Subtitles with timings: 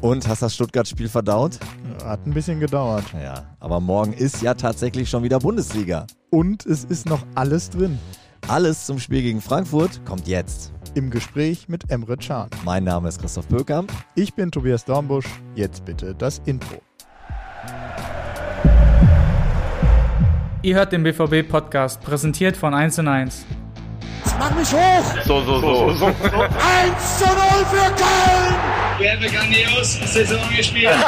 [0.00, 1.58] Und hast das Stuttgart-Spiel verdaut?
[2.04, 3.04] Hat ein bisschen gedauert.
[3.20, 6.06] Ja, aber morgen ist ja tatsächlich schon wieder Bundesliga.
[6.30, 7.98] Und es ist noch alles drin.
[8.46, 10.72] Alles zum Spiel gegen Frankfurt kommt jetzt.
[10.94, 12.48] Im Gespräch mit Emre Can.
[12.64, 13.92] Mein Name ist Christoph Pökamp.
[14.14, 15.26] Ich bin Tobias Dornbusch.
[15.54, 16.76] Jetzt bitte das Intro.
[20.62, 23.46] Ihr hört den BVB-Podcast, präsentiert von 1 und 1.
[24.38, 25.04] Mach mich hoch!
[25.24, 25.94] So, so, so.
[25.94, 26.06] so.
[26.06, 26.14] 1
[27.18, 27.34] zu 0
[27.66, 28.54] für Köln!
[28.98, 30.94] Wir haben eine grandiose Saison gespielt.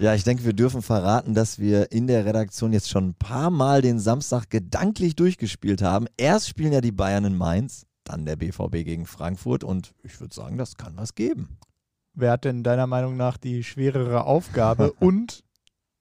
[0.00, 3.48] Ja, ich denke, wir dürfen verraten, dass wir in der Redaktion jetzt schon ein paar
[3.48, 6.06] Mal den Samstag gedanklich durchgespielt haben.
[6.16, 10.34] Erst spielen ja die Bayern in Mainz, dann der BVB gegen Frankfurt und ich würde
[10.34, 11.58] sagen, das kann was geben.
[12.12, 15.44] Wer hat denn deiner Meinung nach die schwerere Aufgabe und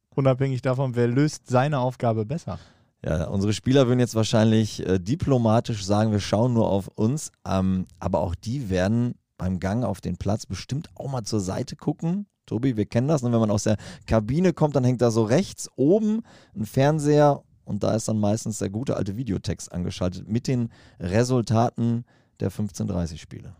[0.10, 2.58] unabhängig davon, wer löst seine Aufgabe besser?
[3.06, 7.86] Ja, unsere Spieler würden jetzt wahrscheinlich äh, diplomatisch sagen, wir schauen nur auf uns, ähm,
[8.00, 12.28] aber auch die werden beim Gang auf den Platz bestimmt auch mal zur Seite gucken.
[12.46, 13.32] Tobi, wir kennen das, ne?
[13.32, 16.22] wenn man aus der Kabine kommt, dann hängt da so rechts oben
[16.56, 22.06] ein Fernseher und da ist dann meistens der gute alte Videotext angeschaltet mit den Resultaten
[22.40, 23.56] der 15:30 Spiele.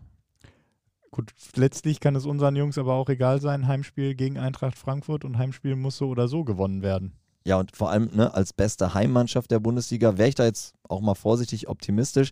[1.10, 5.38] Gut, letztlich kann es unseren Jungs aber auch egal sein, Heimspiel gegen Eintracht Frankfurt und
[5.38, 7.12] Heimspiel muss so oder so gewonnen werden.
[7.46, 11.02] Ja, und vor allem ne, als beste Heimmannschaft der Bundesliga wäre ich da jetzt auch
[11.02, 12.30] mal vorsichtig optimistisch.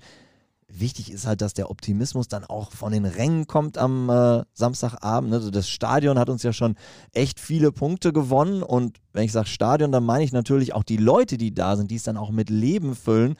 [0.68, 5.28] Wichtig ist halt, dass der Optimismus dann auch von den Rängen kommt am äh, Samstagabend.
[5.28, 5.36] Ne?
[5.36, 6.76] Also das Stadion hat uns ja schon
[7.12, 8.62] echt viele Punkte gewonnen.
[8.62, 11.90] Und wenn ich sage Stadion, dann meine ich natürlich auch die Leute, die da sind,
[11.90, 13.36] die es dann auch mit Leben füllen.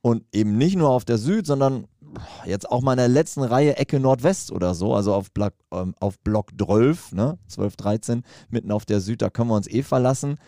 [0.00, 1.88] Und eben nicht nur auf der Süd, sondern
[2.44, 5.96] jetzt auch mal in der letzten Reihe Ecke Nordwest oder so, also auf Block, ähm,
[5.98, 7.36] auf Block 12, ne?
[7.48, 10.38] 12, 13, mitten auf der Süd, da können wir uns eh verlassen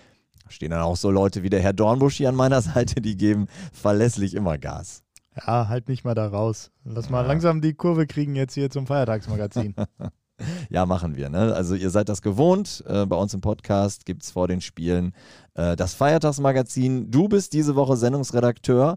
[0.49, 3.47] stehen dann auch so Leute wie der Herr Dornbusch hier an meiner Seite, die geben
[3.73, 5.03] verlässlich immer Gas.
[5.37, 6.71] Ja, halt nicht mal da raus.
[6.85, 7.29] Lass mal ja.
[7.29, 9.75] langsam die Kurve kriegen jetzt hier zum Feiertagsmagazin.
[10.71, 11.29] ja, machen wir.
[11.29, 11.55] Ne?
[11.55, 12.83] Also ihr seid das gewohnt.
[12.87, 15.13] Äh, bei uns im Podcast gibt es vor den Spielen
[15.55, 17.11] äh, das Feiertagsmagazin.
[17.11, 18.97] Du bist diese Woche Sendungsredakteur.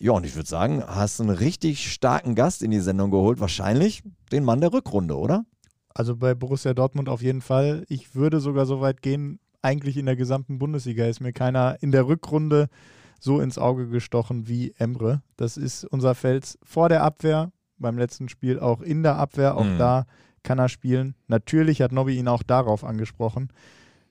[0.00, 3.40] Ja, und ich würde sagen, hast einen richtig starken Gast in die Sendung geholt.
[3.40, 5.44] Wahrscheinlich den Mann der Rückrunde, oder?
[5.92, 7.84] Also bei Borussia Dortmund auf jeden Fall.
[7.88, 11.92] Ich würde sogar so weit gehen, eigentlich in der gesamten Bundesliga ist mir keiner in
[11.92, 12.68] der Rückrunde
[13.20, 15.20] so ins Auge gestochen wie Emre.
[15.36, 19.64] Das ist unser Fels vor der Abwehr, beim letzten Spiel auch in der Abwehr, auch
[19.64, 19.76] mhm.
[19.76, 20.06] da
[20.42, 21.14] kann er spielen.
[21.26, 23.50] Natürlich hat Nobby ihn auch darauf angesprochen.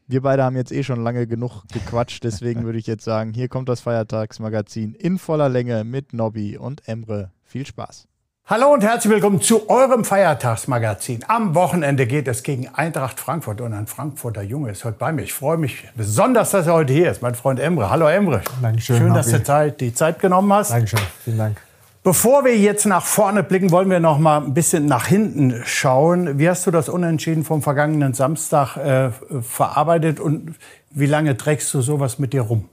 [0.06, 3.48] Wir beide haben jetzt eh schon lange genug gequatscht, deswegen würde ich jetzt sagen, hier
[3.48, 7.32] kommt das Feiertagsmagazin in voller Länge mit Nobby und Emre.
[7.44, 8.08] Viel Spaß.
[8.50, 11.26] Hallo und herzlich willkommen zu eurem Feiertagsmagazin.
[11.28, 15.24] Am Wochenende geht es gegen Eintracht Frankfurt und ein Frankfurter Junge ist heute bei mir.
[15.24, 17.90] Ich freue mich besonders, dass er heute hier ist, mein Freund Emre.
[17.90, 18.42] Hallo Emre.
[18.62, 19.00] Dankeschön.
[19.00, 20.72] Schön, dass du Zeit, die Zeit genommen hast.
[20.72, 21.02] Dankeschön.
[21.26, 21.62] Vielen Dank.
[22.04, 26.40] Bevor wir jetzt nach vorne blicken, wollen wir noch mal ein bisschen nach hinten schauen.
[26.40, 29.10] Wie hast du das Unentschieden vom vergangenen Samstag äh,
[29.42, 30.56] verarbeitet und
[30.92, 32.70] wie lange trägst du sowas mit dir rum?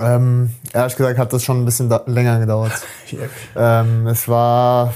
[0.00, 2.72] Ähm, ehrlich gesagt hat das schon ein bisschen länger gedauert.
[3.56, 4.94] ähm, es war,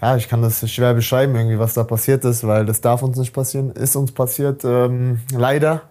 [0.00, 3.18] ja, ich kann das schwer beschreiben, irgendwie, was da passiert ist, weil das darf uns
[3.18, 5.82] nicht passieren, ist uns passiert, ähm, leider.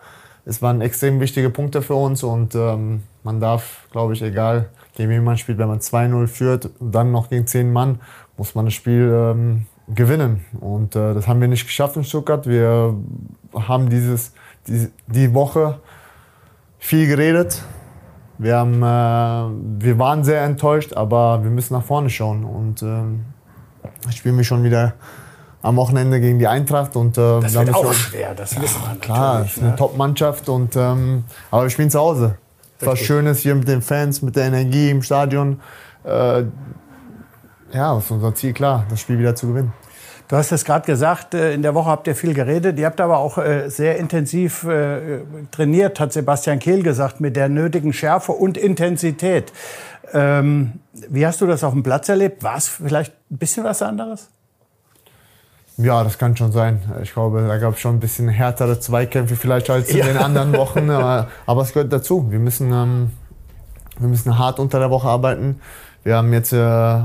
[0.48, 5.10] Es waren extrem wichtige Punkte für uns und ähm, man darf, glaube ich, egal gegen
[5.10, 8.00] wen man spielt, wenn man 2-0 führt und dann noch gegen 10 Mann,
[8.38, 10.46] muss man das Spiel ähm, gewinnen.
[10.60, 12.48] Und äh, das haben wir nicht geschafft in Stuttgart.
[12.48, 12.96] Wir
[13.54, 14.34] haben dieses,
[14.68, 15.80] die, die Woche
[16.86, 17.64] viel geredet.
[18.38, 22.44] Wir, haben, äh, wir waren sehr enttäuscht, aber wir müssen nach vorne schauen.
[22.44, 24.94] Und äh, spielen wir schon wieder
[25.64, 26.96] am Wochenende gegen die Eintracht.
[26.96, 29.76] Und, äh, das wird auch schwer, das wissen wir Klar, es ist eine ne?
[29.76, 30.48] Top-Mannschaft.
[30.48, 32.38] ähm, aber wir spielen zu Hause.
[32.82, 35.62] Was Schönes hier mit den Fans, mit der Energie im Stadion.
[36.04, 36.44] Äh,
[37.74, 39.74] ja, ist unser Ziel klar, das Spiel wieder zu gewinnen.
[40.28, 42.80] Du hast es gerade gesagt, äh, in der Woche habt ihr viel geredet.
[42.80, 45.20] Ihr habt aber auch äh, sehr intensiv äh,
[45.52, 49.54] trainiert, hat Sebastian Kehl gesagt, mit der nötigen Schärfe und Intensität.
[50.14, 52.44] Ähm, wie hast du das auf dem Platz erlebt?
[52.44, 54.30] War es vielleicht ein bisschen was anderes?
[55.78, 56.82] Ja, das kann schon sein.
[57.04, 60.06] Ich glaube, da gab es schon ein bisschen härtere Zweikämpfe vielleicht als in ja.
[60.06, 60.90] den anderen Wochen.
[60.90, 62.32] Aber, aber, es gehört dazu.
[62.32, 63.12] Wir müssen, ähm,
[64.00, 65.60] wir müssen hart unter der Woche arbeiten.
[66.04, 67.02] Wir haben jetzt äh,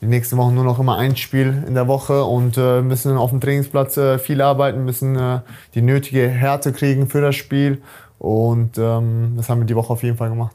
[0.00, 3.30] die nächsten Wochen nur noch immer ein Spiel in der Woche und äh, müssen auf
[3.30, 5.40] dem Trainingsplatz äh, viel arbeiten, müssen äh,
[5.74, 7.82] die nötige Härte kriegen für das Spiel.
[8.18, 10.54] Und ähm, das haben wir die Woche auf jeden Fall gemacht.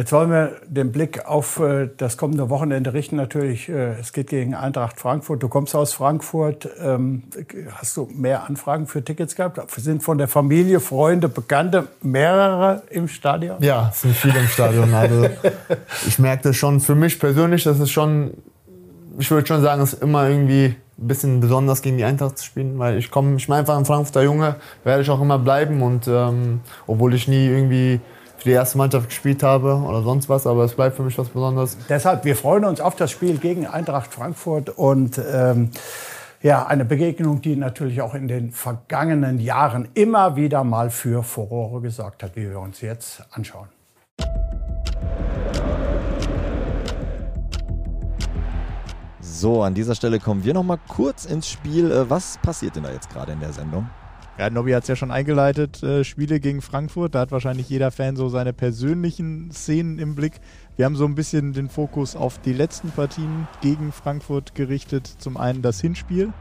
[0.00, 3.16] Jetzt wollen wir den Blick auf äh, das kommende Wochenende richten.
[3.16, 5.42] Natürlich, äh, es geht gegen Eintracht Frankfurt.
[5.42, 6.66] Du kommst aus Frankfurt.
[6.82, 7.24] Ähm,
[7.74, 9.60] hast du mehr Anfragen für Tickets gehabt?
[9.76, 13.62] Sind von der Familie, Freunde, Bekannte mehrere im Stadion?
[13.62, 14.94] Ja, es sind viele im Stadion.
[14.94, 15.28] Also
[16.08, 18.30] ich merke das schon für mich persönlich, dass es schon,
[19.18, 22.46] ich würde schon sagen, es ist immer irgendwie ein bisschen besonders gegen die Eintracht zu
[22.46, 25.82] spielen, weil ich komme, ich bin einfach ein Frankfurter Junge, werde ich auch immer bleiben
[25.82, 28.00] und ähm, obwohl ich nie irgendwie
[28.40, 31.28] für die erste Mannschaft gespielt habe oder sonst was, aber es bleibt für mich was
[31.28, 31.76] Besonderes.
[31.88, 35.70] Deshalb, wir freuen uns auf das Spiel gegen Eintracht Frankfurt und ähm,
[36.42, 41.82] ja, eine Begegnung, die natürlich auch in den vergangenen Jahren immer wieder mal für Furore
[41.82, 43.68] gesorgt hat, wie wir uns jetzt anschauen.
[49.20, 51.90] So, an dieser Stelle kommen wir noch mal kurz ins Spiel.
[51.92, 53.88] Äh, was passiert denn da jetzt gerade in der Sendung?
[54.40, 57.14] Ja, Nobby hat es ja schon eingeleitet, äh, Spiele gegen Frankfurt.
[57.14, 60.40] Da hat wahrscheinlich jeder Fan so seine persönlichen Szenen im Blick.
[60.76, 65.06] Wir haben so ein bisschen den Fokus auf die letzten Partien gegen Frankfurt gerichtet.
[65.06, 66.32] Zum einen das Hinspiel.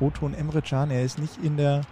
[0.00, 1.82] Oton Emre Can, er ist nicht in der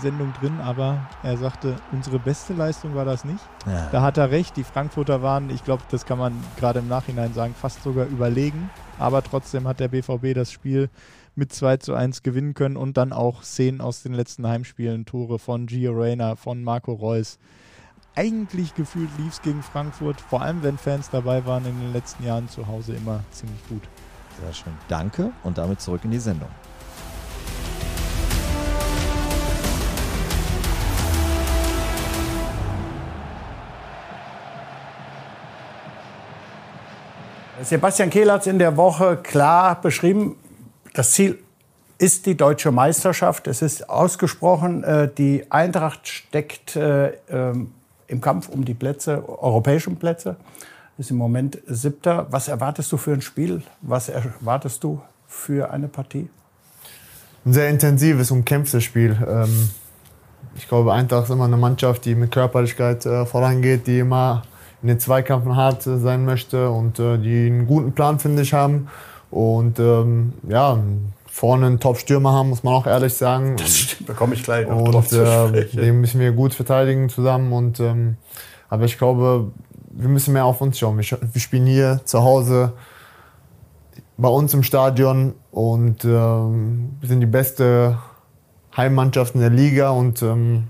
[0.00, 3.40] Sendung drin, aber er sagte, unsere beste Leistung war das nicht.
[3.66, 3.88] Ja.
[3.90, 4.56] Da hat er recht.
[4.56, 8.70] Die Frankfurter waren, ich glaube, das kann man gerade im Nachhinein sagen, fast sogar überlegen.
[8.98, 10.88] Aber trotzdem hat der BVB das Spiel
[11.34, 15.38] mit 2 zu 1 gewinnen können und dann auch Szenen aus den letzten Heimspielen, Tore
[15.38, 17.38] von Gio Reyna, von Marco Reus.
[18.14, 22.24] Eigentlich gefühlt lief es gegen Frankfurt, vor allem wenn Fans dabei waren in den letzten
[22.24, 23.82] Jahren zu Hause immer ziemlich gut.
[24.40, 24.72] Sehr schön.
[24.86, 26.48] Danke und damit zurück in die Sendung.
[37.64, 40.36] Sebastian Kehl hat es in der Woche klar beschrieben.
[40.92, 41.38] Das Ziel
[41.98, 43.46] ist die deutsche Meisterschaft.
[43.46, 47.72] Es ist ausgesprochen, äh, die Eintracht steckt äh, ähm,
[48.06, 50.36] im Kampf um die Plätze, europäischen Plätze.
[50.98, 52.26] Ist im Moment siebter.
[52.30, 53.62] Was erwartest du für ein Spiel?
[53.80, 56.28] Was erwartest du für eine Partie?
[57.44, 59.16] Ein sehr intensives, umkämpftes Spiel.
[59.26, 59.70] Ähm,
[60.56, 64.42] ich glaube, Eintracht ist immer eine Mannschaft, die mit Körperlichkeit äh, vorangeht, die immer
[64.84, 68.88] in den Zweikampfen hart sein möchte und die einen guten Plan, finde ich, haben.
[69.30, 70.78] Und ähm, ja,
[71.26, 73.56] vorne einen Top-Stürmer haben, muss man auch ehrlich sagen.
[73.56, 76.52] Das stimmt, da komme ich gleich noch und, drauf zu äh, Den müssen wir gut
[76.52, 77.52] verteidigen zusammen.
[77.52, 78.18] Und, ähm,
[78.68, 79.50] aber ich glaube,
[79.90, 80.98] wir müssen mehr auf uns schauen.
[80.98, 82.74] Wir, wir spielen hier zu Hause
[84.18, 87.98] bei uns im Stadion und ähm, sind die beste
[88.76, 89.90] Heimmannschaft in der Liga.
[89.90, 90.68] Und ähm,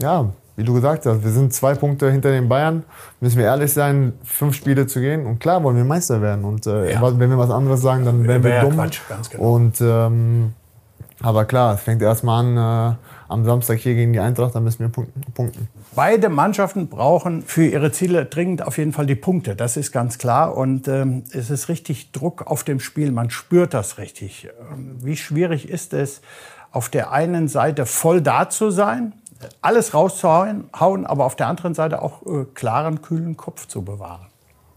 [0.00, 2.84] ja, wie du gesagt hast, wir sind zwei Punkte hinter den Bayern.
[3.20, 5.26] Müssen wir ehrlich sein, fünf Spiele zu gehen.
[5.26, 6.44] Und klar wollen wir Meister werden.
[6.44, 7.18] Und äh, ja.
[7.18, 8.74] wenn wir was anderes sagen, dann wären wir dumm.
[8.74, 9.54] Quatsch, genau.
[9.54, 10.52] Und ähm,
[11.20, 12.96] aber klar, es fängt erstmal an äh,
[13.28, 15.68] am Samstag hier gegen die Eintracht, dann müssen wir punkten.
[15.94, 19.56] Beide Mannschaften brauchen für ihre Ziele dringend auf jeden Fall die Punkte.
[19.56, 20.56] Das ist ganz klar.
[20.56, 23.10] Und ähm, es ist richtig Druck auf dem Spiel.
[23.10, 24.48] Man spürt das richtig.
[24.70, 26.20] Ähm, wie schwierig ist es,
[26.72, 29.14] auf der einen Seite voll da zu sein
[29.60, 34.26] alles rauszuhauen, aber auf der anderen Seite auch äh, klaren, kühlen Kopf zu bewahren.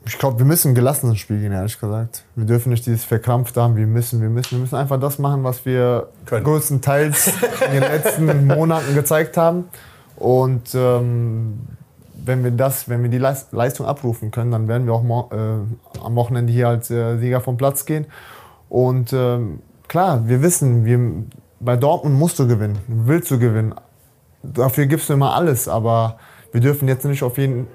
[0.06, 2.24] Ich glaube, wir müssen gelassen ins Spiel gehen, ehrlich gesagt.
[2.36, 4.52] Wir dürfen nicht dieses verkrampft haben, wir müssen, wir müssen.
[4.52, 6.46] Wir müssen einfach das machen, was wir Können.
[6.46, 7.28] größtenteils
[7.66, 9.66] in den letzten Monaten gezeigt haben.
[10.16, 11.60] Und ähm,
[12.14, 15.36] wenn wir das, wenn wir die Leistung abrufen können, dann werden wir auch äh,
[16.04, 18.06] am Wochenende hier als äh, Sieger vom Platz gehen.
[18.70, 19.60] Und ähm,
[19.90, 21.00] klar, wir wissen, wir,
[21.60, 23.74] bei Dortmund musst du gewinnen, willst du gewinnen
[24.44, 26.18] dafür gibst du immer alles, aber
[26.52, 27.68] wir dürfen jetzt nicht auf jeden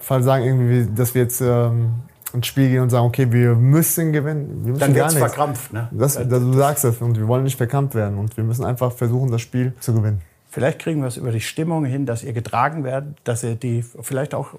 [0.00, 1.92] Fall sagen, irgendwie, dass wir jetzt ähm,
[2.32, 4.62] ins Spiel gehen und sagen, okay, wir müssen gewinnen.
[4.64, 5.72] Wir müssen Dann wird es verkrampft.
[5.72, 5.88] Ne?
[5.90, 8.92] Das, das, du sagst es und wir wollen nicht verkrampft werden und wir müssen einfach
[8.92, 10.22] versuchen, das Spiel zu gewinnen.
[10.50, 13.82] Vielleicht kriegen wir es über die Stimmung hin, dass ihr getragen werdet, dass ihr die
[13.82, 14.54] vielleicht auch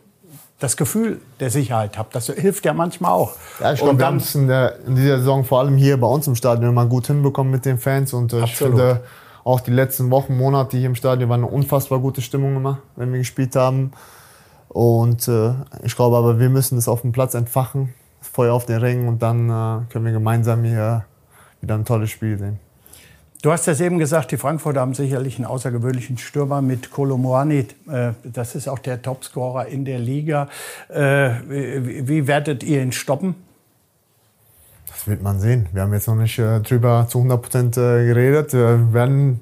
[0.60, 2.16] das Gefühl der Sicherheit habt.
[2.16, 3.34] Das hilft ja manchmal auch.
[3.60, 6.26] Ja, ich glaube, wir haben es in, in, dieser Saison vor allem hier bei uns
[6.26, 9.02] im Stadion immer gut hinbekommen mit den Fans und äh, ich finde,
[9.44, 13.12] auch die letzten Wochen, Monate hier im Stadion war eine unfassbar gute Stimmung immer, wenn
[13.12, 13.92] wir gespielt haben.
[14.70, 18.66] Und äh, ich glaube aber, wir müssen das auf dem Platz entfachen, das Feuer auf
[18.66, 21.06] den Rängen und dann äh, können wir gemeinsam hier
[21.62, 22.60] wieder ein tolles Spiel sehen.
[23.44, 27.68] Du hast es eben gesagt, die Frankfurter haben sicherlich einen außergewöhnlichen Stürmer mit Kolomoani.
[27.92, 30.48] Äh, das ist auch der Topscorer in der Liga.
[30.88, 33.36] Äh, wie werdet ihr ihn stoppen?
[34.94, 35.68] Das wird man sehen.
[35.74, 38.54] Wir haben jetzt noch nicht äh, drüber zu 100 Prozent äh, geredet.
[38.54, 39.40] Wir werden,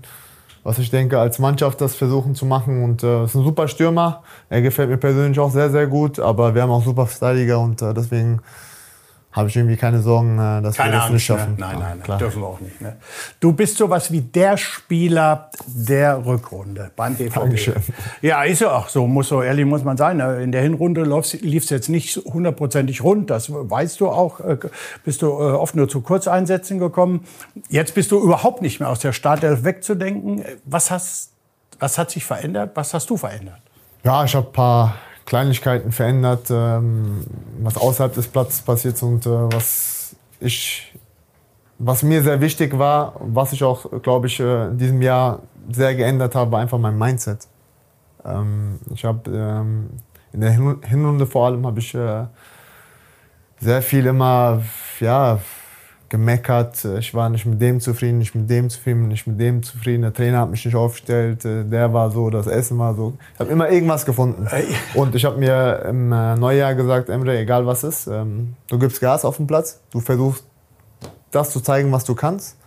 [0.63, 2.84] was ich denke, als Mannschaft das versuchen zu machen.
[2.84, 4.24] Und äh, ist ein super Stürmer.
[4.50, 6.20] Er gefällt mir persönlich auch sehr, sehr gut.
[6.20, 8.39] Aber wir haben auch super Verteidiger und äh, deswegen
[9.32, 11.52] habe ich irgendwie keine Sorgen, äh, dass Keine wir das Angst, nicht schaffen.
[11.54, 11.60] Ne?
[11.60, 12.18] Nein, nein, klar.
[12.18, 12.82] dürfen wir auch nicht.
[12.82, 12.98] Ne?
[13.40, 17.34] Du bist sowas wie der Spieler der Rückrunde beim BVB.
[17.36, 17.76] Dankeschön.
[18.22, 20.18] Ja, ist ja auch so, muss so ehrlich muss man sein.
[20.18, 20.42] ne?
[20.44, 24.40] In der Hinrunde lief es jetzt nicht hundertprozentig rund, das weißt du auch.
[24.42, 24.58] äh,
[25.06, 27.26] Bist du äh, oft nur zu Kurzeinsätzen gekommen.
[27.70, 30.44] Jetzt bist du überhaupt nicht mehr aus der Startelf wegzudenken.
[30.66, 31.32] Was, hast,
[31.80, 32.72] was hat sich verändert?
[32.76, 33.60] Was hast du verändert?
[34.04, 34.96] Ja, ich habe ein paar
[35.32, 37.26] Kleinigkeiten verändert, ähm,
[37.62, 40.94] was außerhalb des Platzes passiert und äh, was ich,
[41.80, 45.40] was mir sehr wichtig war, was ich auch, glaube ich, äh, in diesem Jahr
[45.72, 47.48] sehr geändert habe, war einfach mein Mindset.
[48.26, 49.92] Ähm, ich habe ähm,
[50.34, 52.26] in der Hin- Hinrunde vor allem habe ich äh,
[53.62, 54.62] sehr viel immer,
[55.00, 55.40] ja,
[56.12, 56.84] gemeckert.
[57.00, 60.01] Ich war nicht mit dem zufrieden, nicht mit dem zufrieden, nicht mit dem zufrieden.
[60.01, 63.13] Der Trainer hat mich nicht aufgestellt, äh, der war so, das Essen war so.
[63.34, 64.46] Ich habe immer irgendwas gefunden.
[64.94, 69.00] Und ich habe mir im äh, Neujahr gesagt, Emre, egal was ist, ähm, du gibst
[69.00, 70.44] Gas auf den Platz, du versuchst
[71.32, 72.58] das zu zeigen, was du kannst.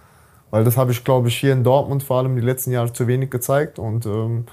[0.50, 3.06] Weil das habe ich, glaube ich, hier in Dortmund vor allem die letzten Jahre zu
[3.06, 3.78] wenig gezeigt.
[3.78, 4.46] Und ähm,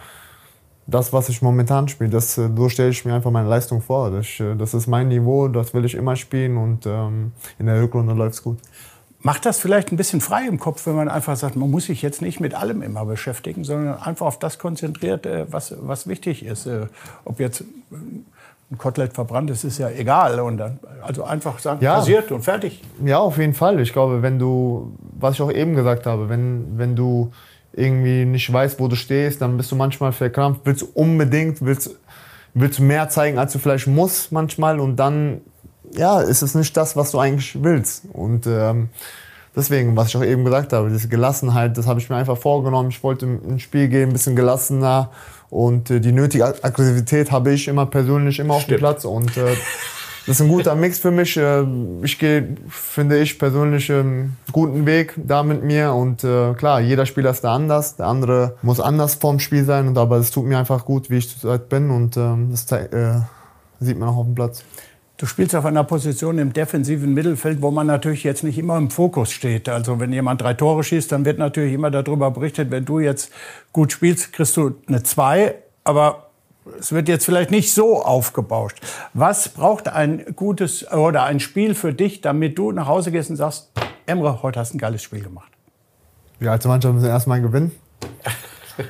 [0.91, 4.11] das, was ich momentan spiele, das, äh, so stelle ich mir einfach meine Leistung vor.
[4.11, 7.81] Das, äh, das ist mein Niveau, das will ich immer spielen und ähm, in der
[7.81, 8.57] Rückrunde läuft es gut.
[9.23, 12.01] Macht das vielleicht ein bisschen frei im Kopf, wenn man einfach sagt, man muss sich
[12.01, 16.43] jetzt nicht mit allem immer beschäftigen, sondern einfach auf das konzentriert, äh, was, was wichtig
[16.45, 16.67] ist.
[17.25, 17.63] Ob jetzt
[18.71, 20.39] ein Kotelett verbrannt ist, ist ja egal.
[20.39, 21.95] Und dann, also einfach sagen, Ja.
[21.97, 22.81] passiert und fertig.
[23.05, 23.79] Ja, auf jeden Fall.
[23.81, 27.31] Ich glaube, wenn du, was ich auch eben gesagt habe, wenn, wenn du
[27.73, 31.95] irgendwie nicht weißt, wo du stehst, dann bist du manchmal verkrampft, willst unbedingt, willst,
[32.53, 35.41] willst mehr zeigen, als du vielleicht musst manchmal und dann,
[35.93, 38.03] ja, ist es nicht das, was du eigentlich willst.
[38.13, 38.89] Und ähm,
[39.55, 42.89] deswegen, was ich auch eben gesagt habe, diese Gelassenheit, das habe ich mir einfach vorgenommen.
[42.89, 45.09] Ich wollte ins Spiel gehen, ein bisschen gelassener
[45.49, 48.79] und äh, die nötige Aggressivität habe ich immer persönlich immer auf dem Stimmt.
[48.79, 49.55] Platz und äh,
[50.27, 51.35] das ist ein guter Mix für mich.
[51.37, 51.65] Äh,
[52.03, 55.93] Ich gehe, finde ich, persönlich einen guten Weg da mit mir.
[55.93, 57.95] Und äh, klar, jeder Spieler ist da anders.
[57.95, 59.87] Der andere muss anders vorm Spiel sein.
[59.87, 61.89] Und aber es tut mir einfach gut, wie ich zurzeit bin.
[61.89, 63.21] Und ähm, das äh,
[63.79, 64.63] sieht man auch auf dem Platz.
[65.17, 68.89] Du spielst auf einer Position im defensiven Mittelfeld, wo man natürlich jetzt nicht immer im
[68.89, 69.69] Fokus steht.
[69.69, 73.31] Also wenn jemand drei Tore schießt, dann wird natürlich immer darüber berichtet, wenn du jetzt
[73.71, 75.55] gut spielst, kriegst du eine zwei.
[75.83, 76.30] Aber
[76.79, 78.79] es wird jetzt vielleicht nicht so aufgebauscht.
[79.13, 83.35] Was braucht ein gutes oder ein Spiel für dich, damit du nach Hause gehst und
[83.35, 83.71] sagst,
[84.05, 85.51] Emre, heute hast du ein geiles Spiel gemacht?
[86.39, 87.71] Wir als Mannschaft müssen erstmal gewinnen.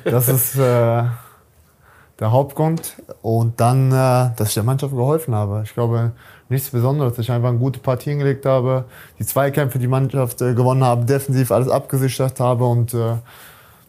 [0.04, 0.58] Das ist äh,
[2.18, 2.96] der Hauptgrund.
[3.20, 5.62] Und dann, äh, dass ich der Mannschaft geholfen habe.
[5.64, 6.12] Ich glaube,
[6.48, 7.14] nichts Besonderes.
[7.14, 8.84] dass Ich einfach eine gute Partie hingelegt habe,
[9.18, 12.64] die Zweikämpfe die Mannschaft äh, gewonnen habe, defensiv alles abgesichert habe.
[12.64, 13.16] Und äh,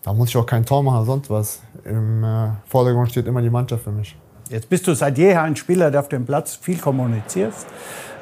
[0.03, 1.61] da muss ich auch kein Tor machen, sonst was.
[1.85, 4.15] Im äh, Vordergrund steht immer die Mannschaft für mich.
[4.49, 7.65] Jetzt bist du seit jeher ein Spieler, der auf dem Platz viel kommunizierst,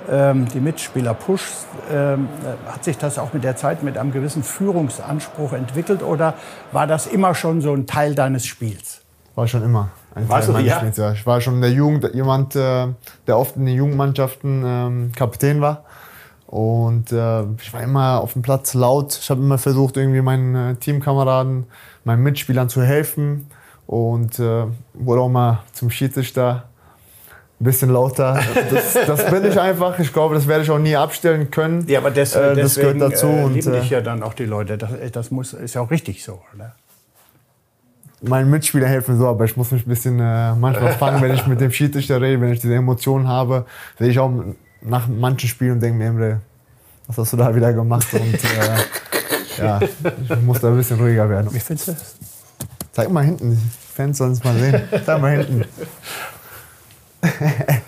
[0.10, 1.66] ähm, die Mitspieler pushst.
[1.92, 6.36] Ähm, äh, hat sich das auch mit der Zeit mit einem gewissen Führungsanspruch entwickelt oder
[6.72, 9.02] war das immer schon so ein Teil deines Spiels?
[9.36, 10.78] War schon immer ein Warst Teil du, meines ja?
[10.78, 11.12] Spiels, ja.
[11.14, 12.88] Ich war schon in der Jugend jemand, äh,
[13.26, 15.84] der oft in den Jugendmannschaften ähm, Kapitän war.
[16.52, 19.18] Und äh, ich war immer auf dem Platz laut.
[19.18, 21.66] Ich habe immer versucht, irgendwie meinen äh, Teamkameraden,
[22.04, 23.48] meinen Mitspielern zu helfen.
[23.88, 26.66] Und äh, wurde auch mal zum Schiedsrichter
[27.60, 28.38] ein bisschen lauter.
[28.70, 29.98] Das, das bin ich einfach.
[30.00, 31.88] Ich glaube, das werde ich auch nie abstellen können.
[31.88, 33.28] Ja, aber des, Äh, das gehört dazu.
[33.28, 34.78] äh, und, lieben äh, dich ja dann auch die Leute.
[34.78, 36.42] Das, das muss, ist ja auch richtig so.
[36.54, 36.76] Oder?
[38.24, 41.48] meinen Mitspielern helfen so, aber ich muss mich ein bisschen äh, manchmal fangen, wenn ich
[41.48, 43.66] mit dem Schiedsrichter rede, wenn ich diese Emotionen habe,
[43.98, 44.32] sehe ich auch
[44.82, 46.42] nach manchen Spielen und denke mir, Emre,
[47.08, 48.08] was hast du da wieder gemacht?
[48.14, 48.78] Und äh,
[49.58, 51.54] ja, ich muss da ein bisschen ruhiger werden.
[51.54, 52.16] Wie findest du das?
[52.92, 53.58] Zeig mal hinten, die
[53.96, 54.82] Fans sollen es mal sehen.
[55.06, 55.66] Zeig mal hinten.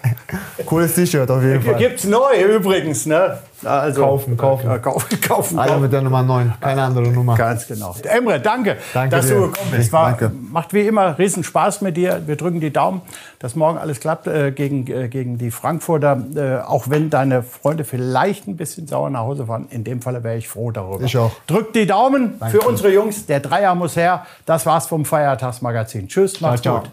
[0.73, 1.75] Cooles T-Shirt auf jeden Fall.
[1.75, 3.37] Gibt's neu übrigens, ne?
[3.63, 4.65] Also, Kaufen, kaufen.
[4.65, 5.59] Ja, kaufen, kaufen.
[5.59, 5.81] Alle kaufen.
[5.83, 7.35] mit der Nummer 9, keine andere Nummer.
[7.35, 7.95] Ganz genau.
[8.03, 9.35] Emre, danke, Danke dass dir.
[9.35, 9.93] du gekommen bist.
[9.93, 10.31] War, Danke.
[10.51, 12.23] Macht wie immer riesen Spaß mit dir.
[12.25, 13.01] Wir drücken die Daumen,
[13.39, 16.21] dass morgen alles klappt äh, gegen, äh, gegen die Frankfurter.
[16.35, 19.67] Äh, auch wenn deine Freunde vielleicht ein bisschen sauer nach Hause fahren.
[19.69, 21.03] In dem Falle wäre ich froh darüber.
[21.05, 21.31] Ich auch.
[21.47, 22.57] Drückt die Daumen Danke.
[22.59, 23.27] für unsere Jungs.
[23.27, 24.25] Der Dreier muss her.
[24.45, 26.07] Das war's vom Feiertagsmagazin.
[26.07, 26.79] Tschüss, macht's ciao.
[26.79, 26.89] gut.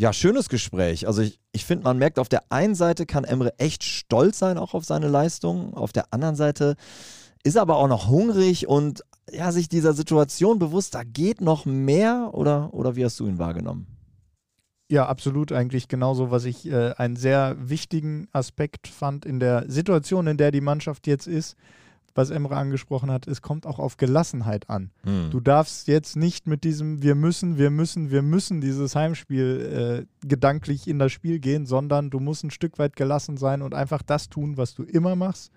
[0.00, 1.08] Ja, schönes Gespräch.
[1.08, 4.56] Also ich, ich finde, man merkt, auf der einen Seite kann Emre echt stolz sein,
[4.56, 5.74] auch auf seine Leistung.
[5.74, 6.76] Auf der anderen Seite
[7.42, 11.66] ist er aber auch noch hungrig und ja, sich dieser Situation bewusst, da geht noch
[11.66, 13.88] mehr oder, oder wie hast du ihn wahrgenommen?
[14.88, 20.28] Ja, absolut eigentlich genauso, was ich äh, einen sehr wichtigen Aspekt fand in der Situation,
[20.28, 21.56] in der die Mannschaft jetzt ist.
[22.18, 24.90] Was Emre angesprochen hat, es kommt auch auf Gelassenheit an.
[25.04, 25.30] Hm.
[25.30, 30.26] Du darfst jetzt nicht mit diesem Wir müssen, wir müssen, wir müssen dieses Heimspiel äh,
[30.26, 34.02] gedanklich in das Spiel gehen, sondern du musst ein Stück weit gelassen sein und einfach
[34.02, 35.52] das tun, was du immer machst.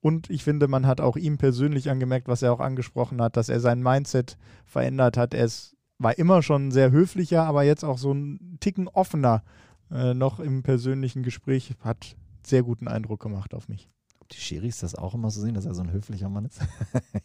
[0.00, 3.48] Und ich finde, man hat auch ihm persönlich angemerkt, was er auch angesprochen hat, dass
[3.48, 5.32] er sein Mindset verändert hat.
[5.32, 9.42] Er ist, war immer schon sehr höflicher, aber jetzt auch so ein Ticken offener
[9.90, 11.72] äh, noch im persönlichen Gespräch.
[11.80, 13.88] Hat sehr guten Eindruck gemacht auf mich.
[14.24, 16.58] Ob die Schiris das auch immer so sehen, dass er so ein höflicher Mann ist?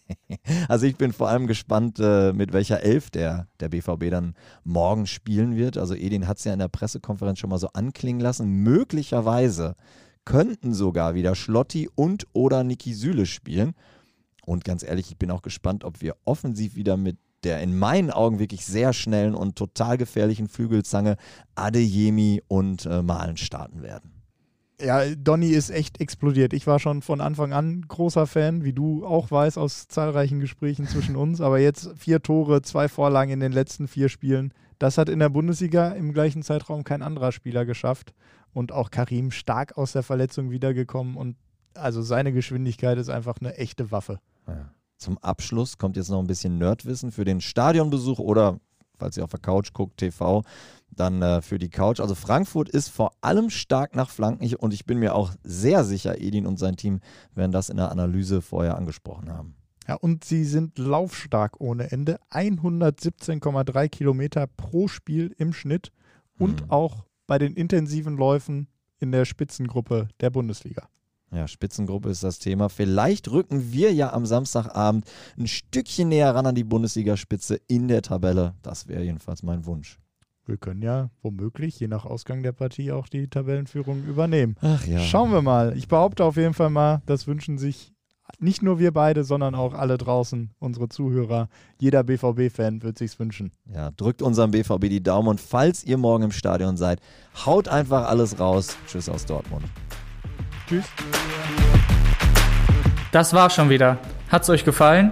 [0.68, 4.34] also ich bin vor allem gespannt, äh, mit welcher Elf der, der BVB dann
[4.66, 5.78] morgen spielen wird.
[5.78, 8.50] Also Edin hat es ja in der Pressekonferenz schon mal so anklingen lassen.
[8.50, 9.78] Möglicherweise
[10.26, 13.76] könnten sogar wieder Schlotti und oder Niki Süle spielen.
[14.46, 18.12] Und ganz ehrlich, ich bin auch gespannt, ob wir offensiv wieder mit der in meinen
[18.12, 21.16] Augen wirklich sehr schnellen und total gefährlichen Flügelzange
[21.56, 24.19] Adeyemi und äh, Malen starten werden.
[24.82, 26.54] Ja, Donny ist echt explodiert.
[26.54, 30.88] Ich war schon von Anfang an großer Fan, wie du auch weißt, aus zahlreichen Gesprächen
[30.88, 31.42] zwischen uns.
[31.42, 34.54] Aber jetzt vier Tore, zwei Vorlagen in den letzten vier Spielen.
[34.78, 38.14] Das hat in der Bundesliga im gleichen Zeitraum kein anderer Spieler geschafft.
[38.54, 41.18] Und auch Karim stark aus der Verletzung wiedergekommen.
[41.18, 41.36] Und
[41.74, 44.20] also seine Geschwindigkeit ist einfach eine echte Waffe.
[44.48, 44.72] Ja.
[44.98, 48.60] Zum Abschluss kommt jetzt noch ein bisschen Nerdwissen für den Stadionbesuch oder,
[48.98, 50.44] falls ihr auf der Couch guckt, TV,
[50.92, 52.00] dann äh, für die Couch.
[52.00, 55.84] Also Frankfurt ist vor allem stark nach Flanken Ich- und ich bin mir auch sehr
[55.84, 57.00] sicher, Edin und sein Team
[57.36, 59.56] werden das in der Analyse vorher angesprochen haben.
[59.88, 62.20] Ja, und sie sind laufstark ohne Ende.
[62.30, 65.92] 117,3 Kilometer pro Spiel im Schnitt
[66.38, 66.70] und Mhm.
[66.72, 68.68] auch bei den intensiven Läufen
[69.00, 70.88] in der Spitzengruppe der Bundesliga.
[71.32, 72.70] Ja, Spitzengruppe ist das Thema.
[72.70, 75.06] Vielleicht rücken wir ja am Samstagabend
[75.38, 78.56] ein Stückchen näher ran an die Bundesligaspitze in der Tabelle.
[78.64, 80.00] Das wäre jedenfalls mein Wunsch.
[80.50, 84.56] Wir können ja womöglich, je nach Ausgang der Partie, auch die Tabellenführung übernehmen.
[84.62, 84.98] Ach ja.
[84.98, 85.78] Schauen wir mal.
[85.78, 87.94] Ich behaupte auf jeden Fall mal, das wünschen sich
[88.40, 91.50] nicht nur wir beide, sondern auch alle draußen, unsere Zuhörer.
[91.80, 93.52] Jeder BVB-Fan wird sich's wünschen.
[93.72, 97.00] Ja, drückt unserem BVB die Daumen und falls ihr morgen im Stadion seid,
[97.46, 98.76] haut einfach alles raus.
[98.88, 99.66] Tschüss aus Dortmund.
[100.68, 100.86] Tschüss.
[103.12, 104.00] Das war's schon wieder.
[104.30, 105.12] Hat's euch gefallen?